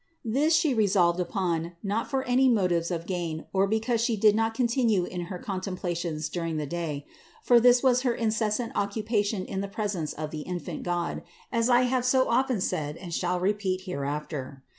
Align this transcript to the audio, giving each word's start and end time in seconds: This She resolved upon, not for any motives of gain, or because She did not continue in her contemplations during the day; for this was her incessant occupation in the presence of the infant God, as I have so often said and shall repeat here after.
This 0.25 0.55
She 0.55 0.73
resolved 0.73 1.19
upon, 1.19 1.73
not 1.83 2.09
for 2.09 2.23
any 2.23 2.49
motives 2.49 2.89
of 2.89 3.05
gain, 3.05 3.45
or 3.53 3.67
because 3.67 4.01
She 4.01 4.17
did 4.17 4.33
not 4.35 4.55
continue 4.55 5.03
in 5.03 5.25
her 5.25 5.37
contemplations 5.37 6.27
during 6.27 6.57
the 6.57 6.65
day; 6.65 7.05
for 7.43 7.59
this 7.59 7.83
was 7.83 8.01
her 8.01 8.15
incessant 8.15 8.71
occupation 8.73 9.45
in 9.45 9.61
the 9.61 9.67
presence 9.69 10.11
of 10.13 10.31
the 10.31 10.41
infant 10.41 10.81
God, 10.81 11.21
as 11.51 11.69
I 11.69 11.83
have 11.83 12.03
so 12.03 12.27
often 12.29 12.59
said 12.61 12.97
and 12.97 13.13
shall 13.13 13.39
repeat 13.39 13.81
here 13.81 14.03
after. 14.03 14.63